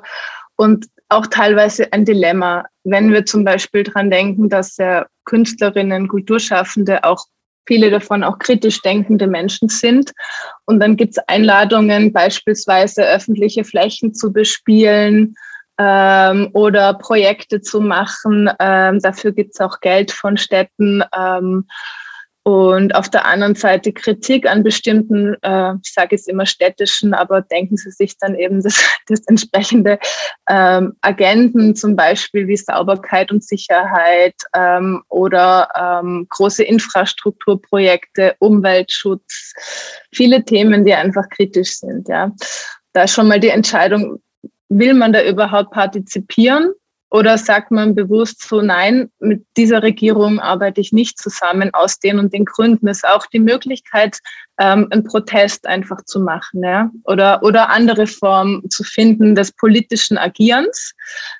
und 0.56 0.86
auch 1.08 1.26
teilweise 1.26 1.92
ein 1.92 2.04
Dilemma, 2.04 2.64
wenn 2.84 3.12
wir 3.12 3.26
zum 3.26 3.44
Beispiel 3.44 3.82
dran 3.84 4.10
denken, 4.10 4.48
dass 4.48 4.76
ja 4.76 5.06
Künstlerinnen, 5.24 6.08
Kulturschaffende 6.08 7.04
auch 7.04 7.24
viele 7.66 7.90
davon 7.90 8.22
auch 8.22 8.38
kritisch 8.38 8.80
denkende 8.82 9.26
Menschen 9.26 9.68
sind. 9.68 10.12
Und 10.64 10.80
dann 10.80 10.96
gibt 10.96 11.16
es 11.16 11.24
Einladungen, 11.28 12.12
beispielsweise 12.12 13.06
öffentliche 13.06 13.64
Flächen 13.64 14.14
zu 14.14 14.32
bespielen 14.32 15.34
ähm, 15.78 16.50
oder 16.52 16.94
Projekte 16.94 17.60
zu 17.60 17.80
machen. 17.80 18.50
Ähm, 18.60 19.00
dafür 19.00 19.32
gibt 19.32 19.54
es 19.54 19.60
auch 19.60 19.80
Geld 19.80 20.12
von 20.12 20.36
Städten. 20.36 21.02
Ähm, 21.16 21.66
und 22.44 22.94
auf 22.94 23.08
der 23.08 23.24
anderen 23.24 23.54
Seite 23.54 23.90
Kritik 23.90 24.46
an 24.46 24.62
bestimmten, 24.62 25.34
äh, 25.40 25.72
ich 25.82 25.94
sage 25.94 26.08
jetzt 26.10 26.28
immer 26.28 26.44
städtischen, 26.44 27.14
aber 27.14 27.40
denken 27.40 27.78
Sie 27.78 27.90
sich 27.90 28.18
dann 28.18 28.34
eben 28.34 28.62
das, 28.62 28.78
das 29.06 29.20
entsprechende 29.26 29.98
ähm, 30.48 30.94
Agenten, 31.00 31.74
zum 31.74 31.96
Beispiel 31.96 32.46
wie 32.46 32.58
Sauberkeit 32.58 33.32
und 33.32 33.42
Sicherheit 33.42 34.34
ähm, 34.54 35.02
oder 35.08 35.68
ähm, 35.74 36.26
große 36.28 36.64
Infrastrukturprojekte, 36.64 38.36
Umweltschutz, 38.40 39.54
viele 40.12 40.44
Themen, 40.44 40.84
die 40.84 40.92
einfach 40.92 41.28
kritisch 41.30 41.78
sind. 41.78 42.08
Ja, 42.08 42.30
da 42.92 43.04
ist 43.04 43.14
schon 43.14 43.28
mal 43.28 43.40
die 43.40 43.48
Entscheidung, 43.48 44.20
will 44.68 44.92
man 44.92 45.14
da 45.14 45.24
überhaupt 45.24 45.70
partizipieren? 45.70 46.74
Oder 47.14 47.38
sagt 47.38 47.70
man 47.70 47.94
bewusst 47.94 48.42
so, 48.42 48.60
nein, 48.60 49.08
mit 49.20 49.46
dieser 49.56 49.84
Regierung 49.84 50.40
arbeite 50.40 50.80
ich 50.80 50.92
nicht 50.92 51.16
zusammen 51.16 51.70
aus 51.72 52.00
den 52.00 52.18
und 52.18 52.32
den 52.32 52.44
Gründen. 52.44 52.88
Es 52.88 53.04
ist 53.04 53.08
auch 53.08 53.26
die 53.26 53.38
Möglichkeit, 53.38 54.18
ähm, 54.58 54.88
einen 54.90 55.04
Protest 55.04 55.64
einfach 55.64 56.04
zu 56.06 56.18
machen 56.18 56.64
ja? 56.64 56.90
oder, 57.04 57.40
oder 57.44 57.70
andere 57.70 58.08
Formen 58.08 58.68
zu 58.68 58.82
finden 58.82 59.36
des 59.36 59.52
politischen 59.52 60.18
Agierens 60.18 60.92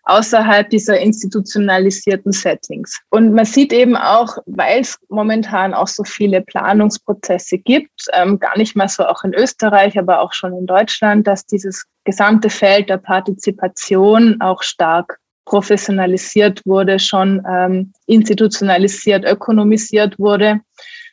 außerhalb 0.04 0.70
dieser 0.70 1.00
institutionalisierten 1.00 2.30
Settings. 2.30 3.00
Und 3.10 3.34
man 3.34 3.44
sieht 3.44 3.72
eben 3.72 3.96
auch, 3.96 4.38
weil 4.46 4.82
es 4.82 4.96
momentan 5.08 5.74
auch 5.74 5.88
so 5.88 6.04
viele 6.04 6.42
Planungsprozesse 6.42 7.58
gibt, 7.58 8.06
ähm, 8.12 8.38
gar 8.38 8.56
nicht 8.56 8.76
mal 8.76 8.88
so 8.88 9.04
auch 9.04 9.24
in 9.24 9.34
Österreich, 9.34 9.98
aber 9.98 10.20
auch 10.20 10.34
schon 10.34 10.56
in 10.56 10.66
Deutschland, 10.66 11.26
dass 11.26 11.46
dieses 11.46 11.84
gesamte 12.04 12.48
Feld 12.48 12.90
der 12.90 12.98
Partizipation 12.98 14.40
auch 14.40 14.62
stark 14.62 15.18
professionalisiert 15.44 16.64
wurde, 16.64 16.98
schon 16.98 17.42
ähm, 17.48 17.92
institutionalisiert, 18.06 19.24
ökonomisiert 19.24 20.18
wurde. 20.18 20.60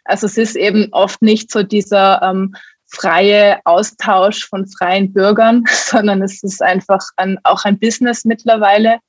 Also 0.05 0.27
es 0.27 0.37
ist 0.37 0.55
eben 0.55 0.87
oft 0.91 1.21
nicht 1.21 1.51
so 1.51 1.63
dieser 1.63 2.21
ähm, 2.21 2.55
freie 2.87 3.59
Austausch 3.65 4.47
von 4.47 4.67
freien 4.67 5.13
Bürgern, 5.13 5.63
sondern 5.69 6.21
es 6.21 6.43
ist 6.43 6.61
einfach 6.61 7.01
ein, 7.17 7.37
auch 7.43 7.63
ein 7.65 7.79
Business 7.79 8.25
mittlerweile, 8.25 8.99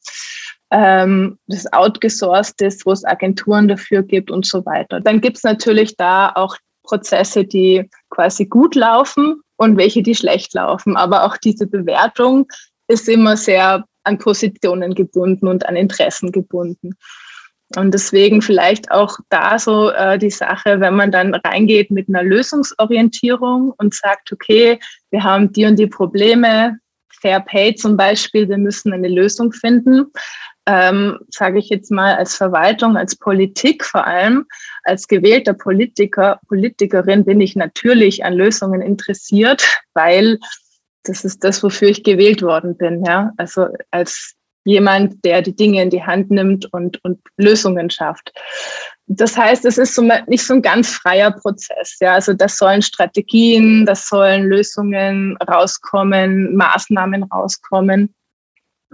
ähm, 0.71 1.39
das 1.47 1.71
outgesourced 1.73 2.63
ist, 2.63 2.87
wo 2.87 2.93
es 2.93 3.05
Agenturen 3.05 3.69
dafür 3.69 4.03
gibt 4.03 4.31
und 4.31 4.47
so 4.47 4.65
weiter. 4.65 5.01
Dann 5.01 5.21
gibt 5.21 5.37
es 5.37 5.43
natürlich 5.43 5.97
da 5.97 6.33
auch 6.35 6.57
Prozesse, 6.83 7.45
die 7.45 7.89
quasi 8.11 8.47
gut 8.47 8.75
laufen 8.75 9.43
und 9.57 9.77
welche, 9.77 10.03
die 10.03 10.15
schlecht 10.15 10.55
laufen. 10.55 10.97
Aber 10.97 11.25
auch 11.25 11.37
diese 11.37 11.67
Bewertung 11.67 12.47
ist 12.89 13.09
immer 13.09 13.37
sehr 13.37 13.85
an 14.05 14.19
Positionen 14.19 14.95
gebunden 14.95 15.49
und 15.49 15.67
an 15.67 15.77
Interessen 15.77 16.33
gebunden. 16.33 16.97
Und 17.77 17.93
deswegen 17.95 18.43
vielleicht 18.43 18.91
auch 18.91 19.19
da 19.31 19.59
so 19.59 19.91
äh, 19.91 20.19
die 20.19 20.31
Sache, 20.31 20.81
wenn 20.81 20.95
man 20.95 21.11
dann 21.11 21.35
reingeht 21.35 21.91
mit 21.91 22.09
einer 22.09 22.23
Lösungsorientierung 22.23 23.73
und 23.79 23.95
sagt, 23.95 24.33
okay, 24.33 24.79
wir 25.11 25.23
haben 25.25 25.53
die 25.53 25.65
und 25.65 25.79
die 25.79 25.87
Probleme, 25.87 26.79
Fair 27.21 27.41
Pay 27.41 27.75
zum 27.77 27.97
Beispiel, 27.97 28.49
wir 28.49 28.59
müssen 28.59 28.93
eine 28.93 29.09
Lösung 29.09 29.53
finden, 29.53 30.13
ähm, 30.67 31.19
sage 31.31 31.59
ich 31.59 31.69
jetzt 31.71 31.91
mal 31.91 32.15
als 32.15 32.37
Verwaltung, 32.37 32.97
als 32.97 33.17
Politik 33.17 33.85
vor 33.85 34.07
allem, 34.07 34.47
als 34.85 35.09
gewählter 35.09 35.55
Politiker, 35.55 36.41
Politikerin 36.49 37.25
bin 37.25 37.41
ich 37.41 37.57
natürlich 37.57 38.25
an 38.25 38.35
Lösungen 38.35 38.81
interessiert, 38.81 39.65
weil 39.95 40.39
das 41.05 41.25
ist 41.25 41.43
das, 41.45 41.63
wofür 41.63 41.89
ich 41.89 42.05
gewählt 42.05 42.43
worden 42.43 42.77
bin, 42.77 43.05
ja. 43.05 43.33
Also 43.37 43.69
als 43.91 44.35
jemand, 44.65 45.25
der 45.25 45.43
die 45.43 45.57
Dinge 45.57 45.83
in 45.83 45.91
die 45.91 46.05
Hand 46.05 46.31
nimmt 46.31 46.73
und, 46.73 47.03
und 47.05 47.19
Lösungen 47.37 47.91
schafft. 47.91 48.33
Das 49.07 49.37
heißt, 49.37 49.65
es 49.65 49.79
ist 49.79 49.95
so 49.95 50.03
nicht 50.27 50.47
so 50.47 50.55
ein 50.55 50.63
ganz 50.63 50.91
freier 50.91 51.33
Prozess. 51.33 51.97
Ja, 52.01 52.15
also 52.15 52.33
das 52.33 52.57
sollen 52.57 52.83
Strategien, 52.83 53.85
das 53.85 54.07
sollen 54.07 54.45
Lösungen 54.45 55.37
rauskommen, 55.39 56.55
Maßnahmen 56.55 57.25
rauskommen. 57.25 58.15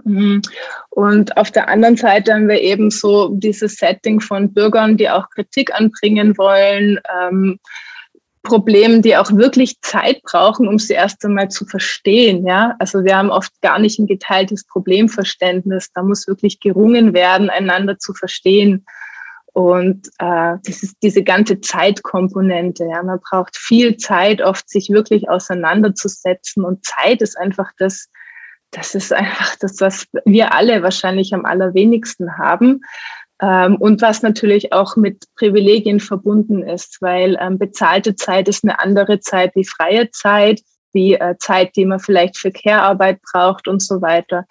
Mhm. 0.03 0.41
Und 0.89 1.37
auf 1.37 1.51
der 1.51 1.67
anderen 1.67 1.97
Seite 1.97 2.33
haben 2.33 2.47
wir 2.47 2.61
eben 2.61 2.89
so 2.89 3.29
dieses 3.35 3.75
Setting 3.75 4.19
von 4.19 4.53
Bürgern, 4.53 4.97
die 4.97 5.09
auch 5.09 5.29
Kritik 5.29 5.73
anbringen 5.73 6.37
wollen, 6.37 6.99
ähm, 7.21 7.59
Problemen, 8.43 9.01
die 9.01 9.17
auch 9.17 9.31
wirklich 9.31 9.81
Zeit 9.81 10.21
brauchen, 10.23 10.67
um 10.67 10.79
sie 10.79 10.93
erst 10.93 11.23
einmal 11.25 11.49
zu 11.49 11.65
verstehen. 11.65 12.45
Ja, 12.45 12.75
also 12.79 13.03
wir 13.03 13.17
haben 13.17 13.29
oft 13.29 13.51
gar 13.61 13.79
nicht 13.79 13.99
ein 13.99 14.07
geteiltes 14.07 14.65
Problemverständnis. 14.65 15.91
Da 15.93 16.03
muss 16.03 16.27
wirklich 16.27 16.59
gerungen 16.59 17.13
werden, 17.13 17.49
einander 17.49 17.97
zu 17.97 18.13
verstehen. 18.13 18.85
Und 19.53 20.07
äh, 20.19 20.55
das 20.63 20.83
ist 20.83 20.97
diese 21.03 21.23
ganze 21.23 21.59
Zeitkomponente. 21.59 22.85
Ja, 22.85 23.03
man 23.03 23.19
braucht 23.19 23.57
viel 23.57 23.97
Zeit, 23.97 24.41
oft 24.41 24.69
sich 24.69 24.89
wirklich 24.89 25.29
auseinanderzusetzen. 25.29 26.63
Und 26.63 26.85
Zeit 26.85 27.21
ist 27.21 27.37
einfach 27.37 27.71
das, 27.77 28.09
das 28.71 28.95
ist 28.95 29.11
einfach 29.11 29.55
das, 29.59 29.81
was 29.81 30.07
wir 30.23 30.53
alle 30.53 30.81
wahrscheinlich 30.81 31.33
am 31.33 31.45
allerwenigsten 31.45 32.37
haben. 32.37 32.81
Ähm, 33.41 33.77
und 33.77 34.01
was 34.01 34.21
natürlich 34.21 34.73
auch 34.73 34.95
mit 34.95 35.25
Privilegien 35.35 35.99
verbunden 35.99 36.61
ist, 36.61 37.01
weil 37.01 37.37
ähm, 37.39 37.57
bezahlte 37.57 38.15
Zeit 38.15 38.47
ist 38.47 38.63
eine 38.63 38.79
andere 38.79 39.19
Zeit 39.19 39.55
wie 39.55 39.65
freie 39.65 40.11
Zeit, 40.11 40.61
wie 40.91 41.13
äh, 41.13 41.37
Zeit, 41.37 41.75
die 41.75 41.85
man 41.85 41.99
vielleicht 41.99 42.37
für 42.37 42.51
Care-Arbeit 42.51 43.21
braucht 43.31 43.67
und 43.67 43.81
so 43.81 44.01
weiter. 44.01 44.45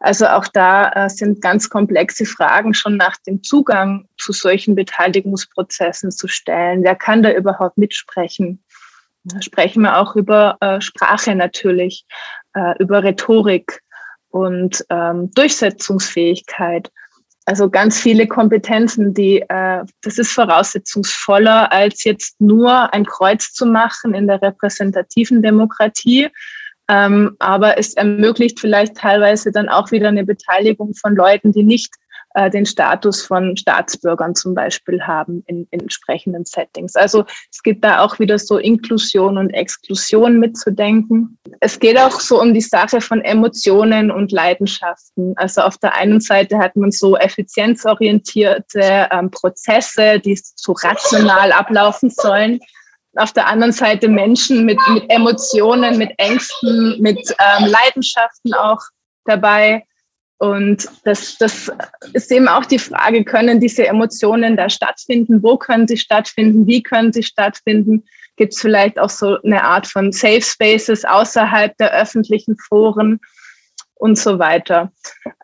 Also 0.00 0.26
auch 0.28 0.46
da 0.48 0.90
äh, 0.92 1.10
sind 1.10 1.42
ganz 1.42 1.68
komplexe 1.68 2.24
Fragen 2.24 2.72
schon 2.72 2.96
nach 2.96 3.16
dem 3.26 3.42
Zugang 3.42 4.08
zu 4.18 4.32
solchen 4.32 4.74
Beteiligungsprozessen 4.74 6.10
zu 6.10 6.28
stellen. 6.28 6.84
Wer 6.84 6.96
kann 6.96 7.22
da 7.22 7.32
überhaupt 7.32 7.76
mitsprechen? 7.76 8.62
Da 9.24 9.42
sprechen 9.42 9.82
wir 9.82 9.98
auch 9.98 10.14
über 10.14 10.56
äh, 10.60 10.80
Sprache 10.80 11.34
natürlich, 11.34 12.06
über 12.78 13.04
Rhetorik 13.04 13.82
und 14.30 14.82
ähm, 14.88 15.30
Durchsetzungsfähigkeit. 15.32 16.90
Also 17.48 17.70
ganz 17.70 18.00
viele 18.00 18.26
Kompetenzen, 18.26 19.14
die 19.14 19.40
äh, 19.40 19.84
das 20.02 20.18
ist 20.18 20.32
voraussetzungsvoller, 20.32 21.72
als 21.72 22.02
jetzt 22.02 22.40
nur 22.40 22.92
ein 22.92 23.06
Kreuz 23.06 23.52
zu 23.52 23.66
machen 23.66 24.14
in 24.14 24.26
der 24.26 24.42
repräsentativen 24.42 25.42
Demokratie. 25.42 26.28
Ähm, 26.88 27.36
aber 27.38 27.78
es 27.78 27.94
ermöglicht 27.94 28.58
vielleicht 28.58 28.96
teilweise 28.96 29.52
dann 29.52 29.68
auch 29.68 29.92
wieder 29.92 30.08
eine 30.08 30.24
Beteiligung 30.24 30.94
von 30.94 31.14
Leuten, 31.14 31.52
die 31.52 31.62
nicht 31.62 31.94
äh, 32.36 32.50
den 32.50 32.66
Status 32.66 33.22
von 33.22 33.56
Staatsbürgern 33.56 34.34
zum 34.34 34.54
Beispiel 34.54 35.02
haben 35.02 35.42
in, 35.46 35.66
in 35.70 35.80
entsprechenden 35.80 36.44
Settings. 36.44 36.94
Also 36.94 37.24
es 37.50 37.62
gibt 37.62 37.82
da 37.82 38.00
auch 38.00 38.18
wieder 38.18 38.38
so 38.38 38.58
Inklusion 38.58 39.38
und 39.38 39.50
Exklusion 39.50 40.38
mitzudenken. 40.38 41.38
Es 41.60 41.78
geht 41.78 41.98
auch 41.98 42.20
so 42.20 42.40
um 42.40 42.52
die 42.52 42.60
Sache 42.60 43.00
von 43.00 43.22
Emotionen 43.22 44.10
und 44.10 44.32
Leidenschaften. 44.32 45.32
Also 45.36 45.62
auf 45.62 45.78
der 45.78 45.94
einen 45.94 46.20
Seite 46.20 46.58
hat 46.58 46.76
man 46.76 46.90
so 46.90 47.16
effizienzorientierte 47.16 49.08
ähm, 49.10 49.30
Prozesse, 49.30 50.20
die 50.20 50.38
so 50.56 50.72
rational 50.72 51.52
ablaufen 51.52 52.10
sollen 52.10 52.60
auf 53.18 53.32
der 53.32 53.46
anderen 53.46 53.72
Seite 53.72 54.08
Menschen 54.08 54.66
mit, 54.66 54.78
mit 54.92 55.10
Emotionen, 55.10 55.96
mit 55.96 56.12
Ängsten, 56.18 57.00
mit 57.00 57.18
ähm, 57.38 57.66
Leidenschaften 57.66 58.52
auch 58.52 58.82
dabei. 59.24 59.86
Und 60.38 60.86
das, 61.04 61.38
das 61.38 61.72
ist 62.12 62.30
eben 62.30 62.48
auch 62.48 62.66
die 62.66 62.78
Frage, 62.78 63.24
können 63.24 63.58
diese 63.58 63.86
Emotionen 63.86 64.56
da 64.56 64.68
stattfinden? 64.68 65.42
Wo 65.42 65.56
können 65.56 65.88
sie 65.88 65.96
stattfinden? 65.96 66.66
Wie 66.66 66.82
können 66.82 67.12
sie 67.12 67.22
stattfinden? 67.22 68.04
Gibt 68.36 68.52
es 68.52 68.60
vielleicht 68.60 68.98
auch 68.98 69.08
so 69.08 69.40
eine 69.42 69.64
Art 69.64 69.86
von 69.86 70.12
Safe 70.12 70.42
Spaces 70.42 71.06
außerhalb 71.06 71.74
der 71.78 71.92
öffentlichen 71.94 72.58
Foren 72.58 73.18
und 73.94 74.18
so 74.18 74.38
weiter? 74.38 74.92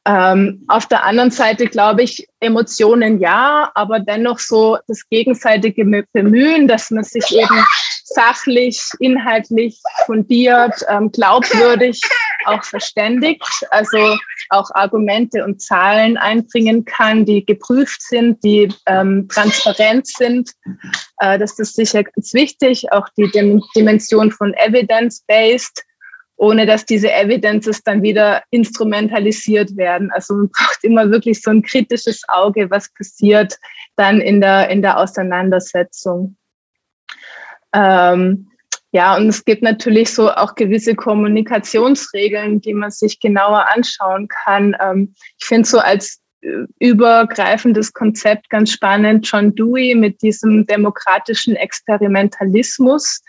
Ähm, 0.05 0.63
auf 0.69 0.87
der 0.87 1.05
anderen 1.05 1.31
Seite 1.31 1.67
glaube 1.67 2.03
ich, 2.03 2.29
Emotionen 2.41 3.19
ja, 3.19 3.71
aber 3.75 3.99
dennoch 3.99 4.41
so 4.41 4.77
das 4.89 5.09
gegenseitige 5.09 6.05
Bemühen, 6.13 6.69
dass 6.69 6.91
man 6.91 7.05
sich 7.05 7.35
eben 7.35 7.65
sachlich, 8.05 8.83
inhaltlich, 8.99 9.81
fundiert, 10.05 10.85
ähm, 10.91 11.11
glaubwürdig 11.11 11.99
auch 12.47 12.63
verständigt, 12.65 13.43
also 13.71 14.17
auch 14.51 14.71
Argumente 14.75 15.45
und 15.45 15.61
Zahlen 15.61 16.17
einbringen 16.17 16.85
kann, 16.85 17.25
die 17.25 17.45
geprüft 17.45 18.03
sind, 18.03 18.43
die 18.45 18.73
ähm, 18.87 19.29
transparent 19.29 20.07
sind. 20.07 20.51
Äh, 21.19 21.39
das 21.39 21.59
ist 21.59 21.77
sicher 21.77 22.05
ganz 22.05 22.35
wichtig, 22.35 22.93
auch 22.93 23.09
die 23.17 23.31
Dimension 23.75 24.31
von 24.31 24.55
Evidence-Based 24.55 25.85
ohne 26.43 26.67
dass 26.67 26.85
diese 26.85 27.13
Evidences 27.13 27.85
dann 27.85 28.03
wieder 28.03 28.43
instrumentalisiert 28.51 29.77
werden. 29.77 30.11
Also 30.11 30.35
man 30.35 30.49
braucht 30.51 30.83
immer 30.83 31.09
wirklich 31.09 31.41
so 31.41 31.53
ein 31.53 31.63
kritisches 31.63 32.23
Auge, 32.27 32.69
was 32.69 32.93
passiert 32.95 33.57
dann 33.95 34.21
in 34.21 34.41
der, 34.41 34.69
in 34.69 34.83
der 34.83 34.99
Auseinandersetzung. 34.99 36.37
Ähm, 37.73 38.51
ja, 38.93 39.17
und 39.17 39.29
es 39.29 39.45
gibt 39.45 39.63
natürlich 39.63 40.13
so 40.13 40.31
auch 40.31 40.55
gewisse 40.55 40.95
Kommunikationsregeln, 40.95 42.61
die 42.61 42.75
man 42.75 42.91
sich 42.91 43.19
genauer 43.21 43.67
anschauen 43.75 44.29
kann. 44.29 44.77
Ähm, 44.81 45.15
ich 45.39 45.47
finde 45.47 45.67
so 45.67 45.79
als 45.79 46.21
äh, 46.43 46.67
übergreifendes 46.79 47.95
Konzept 47.95 48.51
ganz 48.51 48.71
spannend 48.71 49.27
John 49.27 49.55
Dewey 49.55 49.95
mit 49.95 50.21
diesem 50.21 50.67
demokratischen 50.67 51.57
Experimentalismus, 51.57 53.23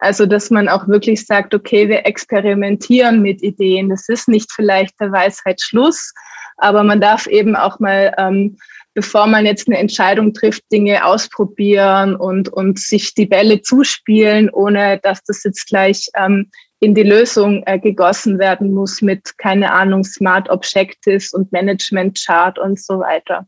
also, 0.00 0.24
dass 0.24 0.50
man 0.50 0.66
auch 0.68 0.88
wirklich 0.88 1.26
sagt, 1.26 1.54
okay, 1.54 1.86
wir 1.90 2.06
experimentieren 2.06 3.20
mit 3.20 3.42
Ideen. 3.42 3.90
Das 3.90 4.08
ist 4.08 4.28
nicht 4.28 4.50
vielleicht 4.50 4.98
der 4.98 5.12
Weisheit 5.12 5.60
Schluss, 5.60 6.14
aber 6.56 6.82
man 6.82 7.02
darf 7.02 7.26
eben 7.26 7.54
auch 7.54 7.78
mal, 7.80 8.14
ähm, 8.16 8.56
bevor 8.94 9.26
man 9.26 9.46
jetzt 9.46 9.68
eine 9.68 9.78
Entscheidung 9.78 10.32
trifft, 10.32 10.62
Dinge 10.72 11.04
ausprobieren 11.04 12.16
und, 12.16 12.48
und 12.48 12.78
sich 12.78 13.14
die 13.14 13.26
Bälle 13.26 13.62
zuspielen, 13.62 14.50
ohne 14.50 14.98
dass 15.02 15.22
das 15.22 15.44
jetzt 15.44 15.68
gleich 15.68 16.08
ähm, 16.14 16.50
in 16.80 16.94
die 16.94 17.02
Lösung 17.02 17.62
äh, 17.66 17.78
gegossen 17.78 18.38
werden 18.38 18.72
muss 18.72 19.02
mit, 19.02 19.36
keine 19.38 19.72
Ahnung, 19.72 20.02
Smart 20.02 20.48
Objectives 20.48 21.32
und 21.32 21.52
Management 21.52 22.18
Chart 22.24 22.58
und 22.58 22.80
so 22.80 23.00
weiter. 23.00 23.46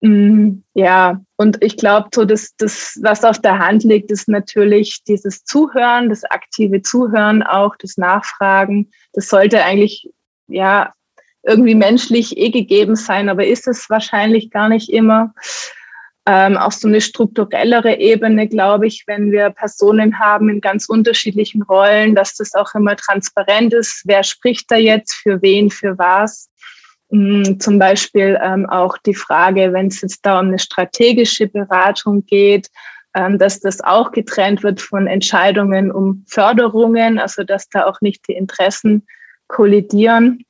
Mm, 0.00 0.62
ja, 0.74 1.20
und 1.36 1.62
ich 1.62 1.76
glaube, 1.76 2.08
so 2.14 2.24
das, 2.24 2.54
das, 2.56 2.98
was 3.02 3.24
auf 3.24 3.40
der 3.40 3.58
Hand 3.58 3.82
liegt, 3.82 4.10
ist 4.12 4.28
natürlich 4.28 5.02
dieses 5.08 5.44
Zuhören, 5.44 6.08
das 6.08 6.24
aktive 6.24 6.82
Zuhören 6.82 7.42
auch, 7.42 7.74
das 7.76 7.96
Nachfragen. 7.96 8.90
Das 9.14 9.28
sollte 9.28 9.64
eigentlich, 9.64 10.08
ja, 10.46 10.92
irgendwie 11.48 11.74
menschlich 11.74 12.36
eh 12.36 12.50
gegeben 12.50 12.94
sein, 12.94 13.28
aber 13.28 13.46
ist 13.46 13.66
es 13.66 13.90
wahrscheinlich 13.90 14.50
gar 14.50 14.68
nicht 14.68 14.90
immer. 14.90 15.34
Ähm, 16.26 16.58
auf 16.58 16.74
so 16.74 16.86
eine 16.86 17.00
strukturellere 17.00 17.98
Ebene, 17.98 18.48
glaube 18.48 18.86
ich, 18.86 19.04
wenn 19.06 19.32
wir 19.32 19.48
Personen 19.48 20.18
haben 20.18 20.50
in 20.50 20.60
ganz 20.60 20.86
unterschiedlichen 20.86 21.62
Rollen, 21.62 22.14
dass 22.14 22.34
das 22.34 22.54
auch 22.54 22.74
immer 22.74 22.96
transparent 22.96 23.72
ist. 23.72 24.02
Wer 24.04 24.22
spricht 24.22 24.70
da 24.70 24.76
jetzt 24.76 25.14
für 25.14 25.40
wen, 25.40 25.70
für 25.70 25.96
was? 25.96 26.50
Mm, 27.10 27.58
zum 27.58 27.78
Beispiel 27.78 28.38
ähm, 28.42 28.68
auch 28.68 28.98
die 28.98 29.14
Frage, 29.14 29.72
wenn 29.72 29.86
es 29.86 30.02
jetzt 30.02 30.26
da 30.26 30.40
um 30.40 30.48
eine 30.48 30.58
strategische 30.58 31.46
Beratung 31.46 32.26
geht, 32.26 32.68
ähm, 33.14 33.38
dass 33.38 33.60
das 33.60 33.80
auch 33.80 34.12
getrennt 34.12 34.62
wird 34.62 34.82
von 34.82 35.06
Entscheidungen 35.06 35.90
um 35.90 36.24
Förderungen, 36.28 37.18
also 37.18 37.42
dass 37.42 37.70
da 37.70 37.86
auch 37.86 38.02
nicht 38.02 38.28
die 38.28 38.34
Interessen 38.34 39.06
kollidieren. 39.48 40.44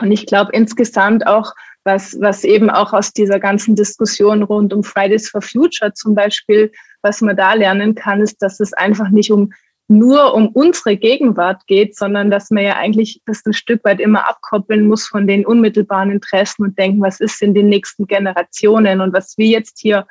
Und 0.00 0.12
ich 0.12 0.26
glaube 0.26 0.52
insgesamt 0.52 1.26
auch, 1.26 1.52
was, 1.84 2.20
was 2.20 2.44
eben 2.44 2.70
auch 2.70 2.92
aus 2.92 3.12
dieser 3.12 3.40
ganzen 3.40 3.74
Diskussion 3.74 4.42
rund 4.42 4.72
um 4.72 4.84
Fridays 4.84 5.30
for 5.30 5.40
Future 5.40 5.92
zum 5.94 6.14
Beispiel, 6.14 6.70
was 7.02 7.20
man 7.20 7.36
da 7.36 7.54
lernen 7.54 7.94
kann, 7.94 8.20
ist, 8.20 8.42
dass 8.42 8.60
es 8.60 8.72
einfach 8.72 9.08
nicht 9.08 9.32
um 9.32 9.52
nur 9.90 10.34
um 10.34 10.48
unsere 10.48 10.98
Gegenwart 10.98 11.66
geht, 11.66 11.96
sondern 11.96 12.30
dass 12.30 12.50
man 12.50 12.62
ja 12.62 12.76
eigentlich 12.76 13.22
das 13.24 13.44
ein 13.46 13.54
Stück 13.54 13.82
weit 13.84 14.00
immer 14.00 14.28
abkoppeln 14.28 14.86
muss 14.86 15.06
von 15.06 15.26
den 15.26 15.46
unmittelbaren 15.46 16.10
Interessen 16.10 16.64
und 16.64 16.78
denken, 16.78 17.00
was 17.00 17.20
ist 17.20 17.40
in 17.40 17.54
den 17.54 17.70
nächsten 17.70 18.06
Generationen 18.06 19.00
und 19.00 19.14
was 19.14 19.38
wir 19.38 19.46
jetzt 19.46 19.78
hier 19.80 20.06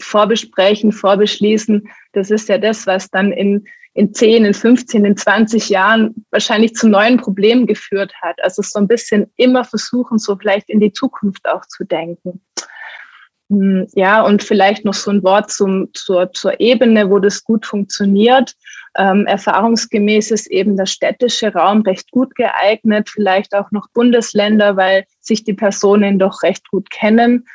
vorbesprechen, 0.00 0.92
vorbeschließen, 0.92 1.88
das 2.12 2.30
ist 2.30 2.48
ja 2.48 2.58
das, 2.58 2.86
was 2.86 3.10
dann 3.10 3.32
in, 3.32 3.66
in 3.98 4.14
10, 4.14 4.44
in 4.44 4.54
15, 4.54 5.04
in 5.04 5.16
20 5.16 5.70
Jahren 5.70 6.24
wahrscheinlich 6.30 6.74
zu 6.74 6.88
neuen 6.88 7.16
Problemen 7.16 7.66
geführt 7.66 8.12
hat. 8.22 8.36
Also 8.44 8.62
so 8.62 8.78
ein 8.78 8.86
bisschen 8.86 9.26
immer 9.36 9.64
versuchen, 9.64 10.18
so 10.18 10.36
vielleicht 10.36 10.70
in 10.70 10.78
die 10.78 10.92
Zukunft 10.92 11.48
auch 11.48 11.66
zu 11.66 11.82
denken. 11.82 12.40
Hm, 13.50 13.88
ja, 13.94 14.22
und 14.22 14.44
vielleicht 14.44 14.84
noch 14.84 14.94
so 14.94 15.10
ein 15.10 15.24
Wort 15.24 15.50
zum, 15.50 15.88
zur, 15.94 16.32
zur 16.32 16.60
Ebene, 16.60 17.10
wo 17.10 17.18
das 17.18 17.42
gut 17.42 17.66
funktioniert. 17.66 18.54
Ähm, 18.96 19.26
erfahrungsgemäß 19.26 20.30
ist 20.30 20.46
eben 20.46 20.76
der 20.76 20.86
städtische 20.86 21.52
Raum 21.52 21.82
recht 21.82 22.12
gut 22.12 22.36
geeignet, 22.36 23.08
vielleicht 23.08 23.52
auch 23.52 23.72
noch 23.72 23.88
Bundesländer, 23.94 24.76
weil 24.76 25.06
sich 25.20 25.42
die 25.42 25.54
Personen 25.54 26.20
doch 26.20 26.44
recht 26.44 26.68
gut 26.70 26.88
kennen. 26.90 27.48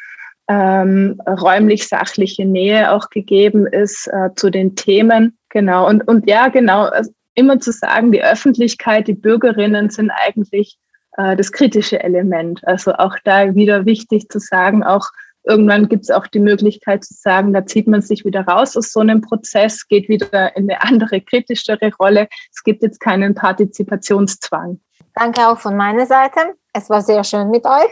Ähm, 0.50 1.22
räumlich 1.26 1.88
sachliche 1.88 2.44
Nähe 2.44 2.92
auch 2.92 3.10
gegeben 3.10 3.66
ist 3.66 4.08
äh, 4.08 4.36
zu 4.36 4.50
den 4.50 4.76
Themen. 4.76 5.38
Genau. 5.54 5.88
Und, 5.88 6.08
und 6.08 6.28
ja, 6.28 6.48
genau, 6.48 6.90
immer 7.36 7.60
zu 7.60 7.72
sagen, 7.72 8.12
die 8.12 8.24
Öffentlichkeit, 8.24 9.08
die 9.08 9.14
Bürgerinnen 9.14 9.92
sind 9.92 10.10
eigentlich 10.10 10.80
äh, 11.18 11.36
das 11.36 11.52
kritische 11.52 12.02
Element. 12.02 12.68
Also 12.68 12.94
auch 12.94 13.16
da 13.24 13.54
wieder 13.54 13.86
wichtig 13.86 14.30
zu 14.30 14.40
sagen, 14.40 14.84
auch 14.84 15.08
Irgendwann 15.46 15.90
gibt 15.90 16.04
es 16.04 16.10
auch 16.10 16.26
die 16.26 16.40
Möglichkeit 16.40 17.04
zu 17.04 17.16
sagen, 17.16 17.52
da 17.52 17.66
zieht 17.66 17.86
man 17.86 18.02
sich 18.02 18.24
wieder 18.24 18.48
raus 18.48 18.78
aus 18.78 18.94
so 18.94 19.02
einem 19.02 19.20
Prozess, 19.20 19.86
geht 19.90 20.08
wieder 20.08 20.56
in 20.56 20.72
eine 20.72 20.82
andere, 20.82 21.20
kritischere 21.20 21.92
Rolle. 22.00 22.30
Es 22.50 22.64
gibt 22.64 22.82
jetzt 22.82 23.02
keinen 23.02 23.36
Partizipationszwang. 23.36 24.80
Danke 25.16 25.46
auch 25.50 25.60
von 25.60 25.76
meiner 25.76 26.06
Seite. 26.06 26.40
Es 26.72 26.90
war 26.90 27.02
sehr 27.02 27.26
schön 27.26 27.50
mit 27.50 27.66
euch 27.66 27.92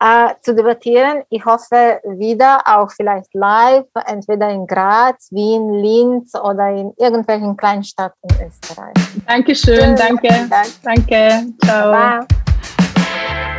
äh, 0.00 0.34
zu 0.42 0.54
debattieren. 0.54 1.22
Ich 1.30 1.44
hoffe 1.44 2.00
wieder 2.04 2.60
auch 2.64 2.90
vielleicht 2.90 3.34
live, 3.34 3.86
entweder 4.06 4.50
in 4.50 4.66
Graz, 4.66 5.28
Wien, 5.30 5.72
Linz 5.74 6.34
oder 6.34 6.70
in 6.70 6.92
irgendwelchen 6.98 7.56
Kleinstädten 7.56 8.30
in 8.38 8.46
Österreich. 8.46 8.94
Dankeschön, 9.26 9.96
danke. 9.96 10.28
Dank. 10.28 10.68
Danke, 10.82 11.46
ciao. 11.64 11.92
Bye. 11.92 13.55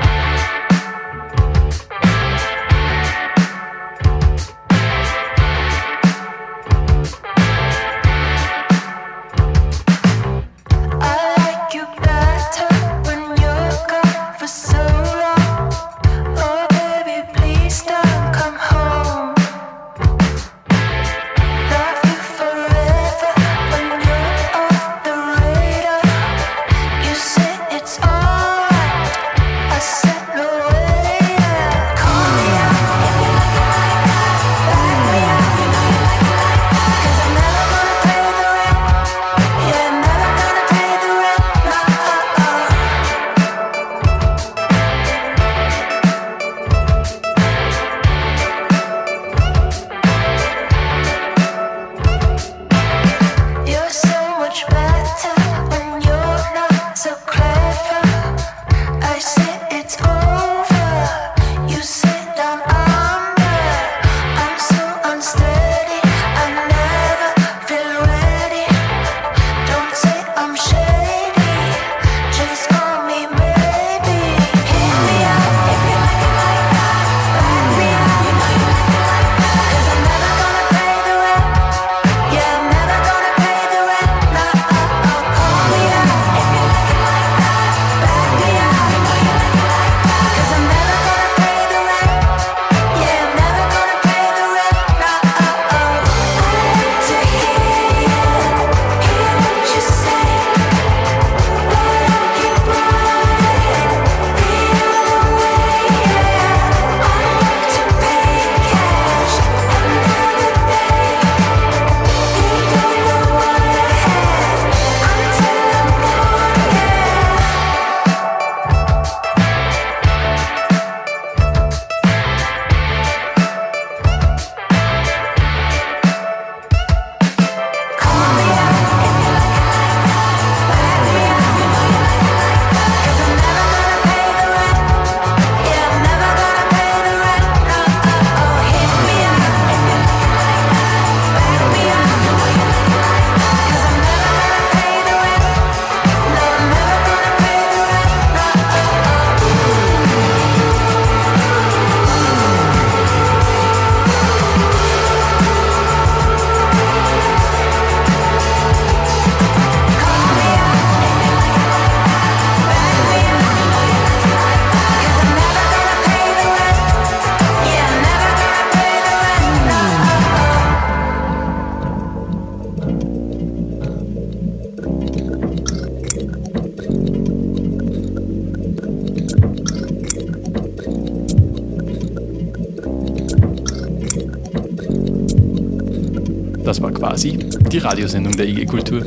Das 186.68 186.82
war 186.82 186.92
quasi 186.92 187.38
die 187.72 187.78
Radiosendung 187.78 188.36
der 188.36 188.46
IG 188.46 188.66
Kultur. 188.66 189.06